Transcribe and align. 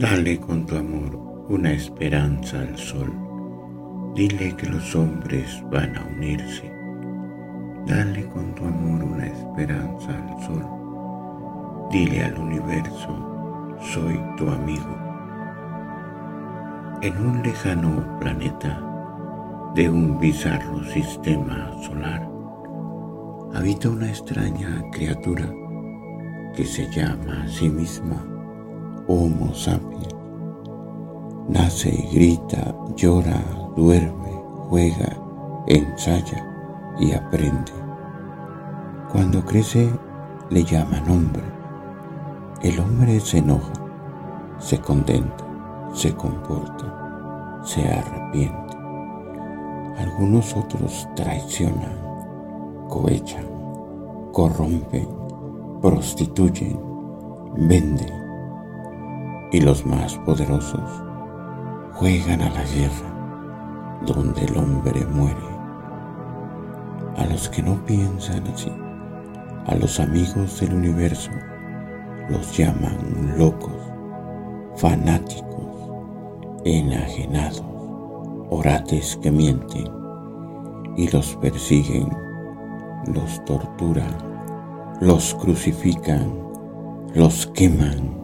Dale 0.00 0.40
con 0.40 0.64
tu 0.64 0.76
amor 0.76 1.14
una 1.50 1.72
esperanza 1.72 2.58
al 2.58 2.74
sol. 2.78 3.12
Dile 4.14 4.56
que 4.56 4.66
los 4.66 4.96
hombres 4.96 5.62
van 5.70 5.94
a 5.94 6.06
unirse. 6.16 6.72
Dale 7.86 8.24
con 8.28 8.54
tu 8.54 8.64
amor 8.64 9.04
una 9.04 9.26
esperanza 9.26 10.08
al 10.08 10.42
sol. 10.42 10.64
Dile 11.92 12.24
al 12.24 12.38
universo, 12.38 13.76
soy 13.92 14.18
tu 14.38 14.48
amigo. 14.48 14.96
En 17.02 17.14
un 17.18 17.42
lejano 17.42 18.18
planeta 18.20 18.80
de 19.74 19.90
un 19.90 20.18
bizarro 20.18 20.82
sistema 20.84 21.74
solar, 21.82 22.26
habita 23.52 23.90
una 23.90 24.08
extraña 24.08 24.82
criatura 24.92 25.44
que 26.56 26.64
se 26.64 26.90
llama 26.90 27.42
a 27.44 27.48
sí 27.48 27.68
misma 27.68 28.39
Homo 29.12 29.52
sapiens. 29.52 30.14
Nace, 31.48 31.90
grita, 32.12 32.72
llora, 32.94 33.42
duerme, 33.74 34.40
juega, 34.68 35.16
ensaya 35.66 36.46
y 37.00 37.10
aprende. 37.10 37.72
Cuando 39.10 39.44
crece 39.44 39.90
le 40.50 40.62
llaman 40.62 41.10
hombre. 41.10 41.42
El 42.62 42.78
hombre 42.78 43.18
se 43.18 43.38
enoja, 43.38 43.72
se 44.60 44.78
contenta, 44.78 45.44
se 45.92 46.14
comporta, 46.14 47.62
se 47.64 47.82
arrepiente. 47.88 48.76
Algunos 49.98 50.56
otros 50.56 51.08
traicionan, 51.16 51.98
cohechan, 52.88 53.46
corrompen, 54.30 55.08
prostituyen, 55.82 56.78
venden 57.56 58.29
y 59.52 59.60
los 59.60 59.84
más 59.84 60.16
poderosos 60.18 61.02
juegan 61.94 62.40
a 62.42 62.50
la 62.50 62.64
guerra 62.64 64.00
donde 64.06 64.44
el 64.44 64.56
hombre 64.56 65.04
muere. 65.06 65.50
A 67.16 67.26
los 67.26 67.48
que 67.48 67.62
no 67.62 67.84
piensan 67.84 68.46
así, 68.48 68.72
a 69.66 69.74
los 69.74 70.00
amigos 70.00 70.60
del 70.60 70.74
universo, 70.74 71.30
los 72.28 72.56
llaman 72.56 73.34
locos, 73.36 73.74
fanáticos, 74.76 75.90
enajenados, 76.64 77.64
orates 78.50 79.18
que 79.20 79.30
mienten 79.30 79.88
y 80.96 81.08
los 81.08 81.36
persiguen, 81.36 82.08
los 83.12 83.44
torturan, 83.44 84.16
los 85.00 85.34
crucifican, 85.34 86.32
los 87.14 87.46
queman 87.48 88.19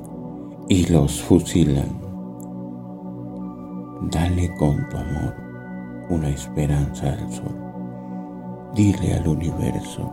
y 0.69 0.87
los 0.87 1.23
fusilan. 1.23 1.89
Dale 4.11 4.53
con 4.57 4.89
tu 4.89 4.97
amor 4.97 5.35
una 6.11 6.29
esperanza 6.29 7.13
al 7.13 7.33
sol. 7.33 7.57
Dile 8.75 9.15
al 9.15 9.29
universo, 9.29 10.11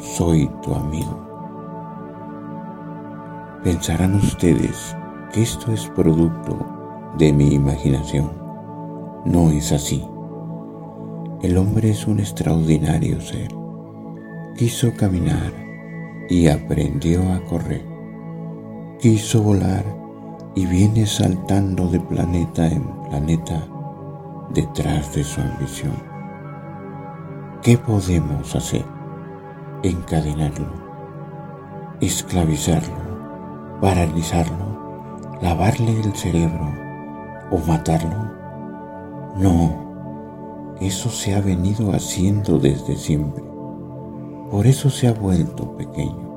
soy 0.00 0.50
tu 0.62 0.74
amigo. 0.74 1.26
Pensarán 3.62 4.14
ustedes 4.14 4.96
que 5.32 5.42
esto 5.42 5.72
es 5.72 5.86
producto 5.88 6.58
de 7.18 7.32
mi 7.32 7.52
imaginación. 7.54 8.30
No 9.26 9.50
es 9.50 9.72
así. 9.72 10.02
El 11.42 11.58
hombre 11.58 11.90
es 11.90 12.06
un 12.06 12.20
extraordinario 12.20 13.20
ser. 13.20 13.48
Quiso 14.56 14.92
caminar 14.96 15.52
y 16.28 16.48
aprendió 16.48 17.20
a 17.32 17.40
correr 17.44 17.89
quiso 19.00 19.42
volar 19.42 19.82
y 20.54 20.66
viene 20.66 21.06
saltando 21.06 21.86
de 21.88 21.98
planeta 22.00 22.66
en 22.66 22.82
planeta 23.08 23.66
detrás 24.52 25.14
de 25.14 25.24
su 25.24 25.40
ambición. 25.40 25.94
¿Qué 27.62 27.78
podemos 27.78 28.54
hacer? 28.54 28.84
Encadenarlo, 29.82 30.68
esclavizarlo, 32.02 33.78
paralizarlo, 33.80 35.38
lavarle 35.40 35.98
el 35.98 36.14
cerebro 36.14 36.70
o 37.50 37.58
matarlo. 37.66 38.30
No, 39.36 40.76
eso 40.78 41.08
se 41.08 41.34
ha 41.34 41.40
venido 41.40 41.92
haciendo 41.92 42.58
desde 42.58 42.96
siempre. 42.96 43.44
Por 44.50 44.66
eso 44.66 44.90
se 44.90 45.08
ha 45.08 45.14
vuelto 45.14 45.74
pequeño. 45.78 46.28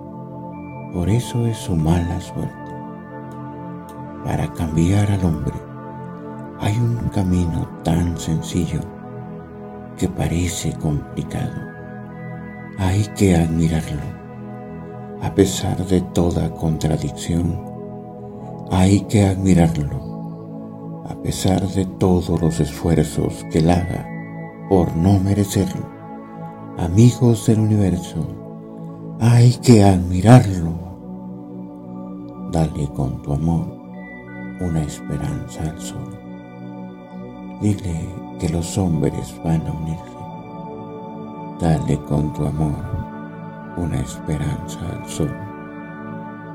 Por 0.93 1.09
eso 1.09 1.47
es 1.47 1.57
su 1.57 1.75
mala 1.75 2.21
suerte. 2.21 2.62
Para 4.23 4.51
cambiar 4.53 5.11
al 5.11 5.25
hombre 5.25 5.53
hay 6.61 6.77
un 6.77 7.09
camino 7.09 7.67
tan 7.83 8.17
sencillo 8.17 8.79
que 9.97 10.07
parece 10.07 10.71
complicado. 10.77 11.51
Hay 12.77 13.03
que 13.17 13.35
admirarlo. 13.35 14.01
A 15.21 15.35
pesar 15.35 15.85
de 15.85 15.99
toda 16.13 16.49
contradicción, 16.51 17.59
hay 18.71 19.01
que 19.01 19.25
admirarlo. 19.25 21.03
A 21.09 21.21
pesar 21.21 21.67
de 21.67 21.85
todos 21.85 22.41
los 22.41 22.61
esfuerzos 22.61 23.45
que 23.51 23.59
él 23.59 23.69
haga 23.71 24.07
por 24.69 24.95
no 24.95 25.19
merecerlo. 25.19 25.85
Amigos 26.77 27.45
del 27.45 27.59
universo, 27.59 28.25
hay 29.19 29.51
que 29.61 29.83
admirarlo. 29.83 30.71
Dale 32.53 32.87
con 32.95 33.21
tu 33.21 33.33
amor 33.33 33.82
una 34.59 34.81
esperanza 34.81 35.61
al 35.61 35.79
sol. 35.79 36.17
Dile 37.61 38.09
que 38.39 38.49
los 38.49 38.77
hombres 38.77 39.33
van 39.43 39.65
a 39.67 39.71
unirse. 39.71 40.03
Dale 41.59 41.97
con 42.05 42.33
tu 42.33 42.45
amor 42.45 42.75
una 43.77 43.99
esperanza 43.99 44.79
al 44.91 45.09
sol. 45.09 45.33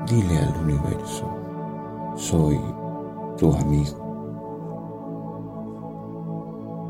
Dile 0.07 0.37
al 0.39 0.55
universo, 0.63 1.27
soy 2.15 2.59
tu 3.37 3.53
amigo. 3.53 4.08